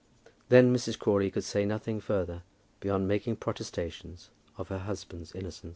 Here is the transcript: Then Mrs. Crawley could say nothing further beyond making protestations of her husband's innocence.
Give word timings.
Then 0.49 0.73
Mrs. 0.75 0.97
Crawley 0.97 1.29
could 1.29 1.43
say 1.43 1.63
nothing 1.63 1.99
further 2.01 2.41
beyond 2.79 3.07
making 3.07 3.35
protestations 3.35 4.31
of 4.57 4.69
her 4.69 4.79
husband's 4.79 5.35
innocence. 5.35 5.69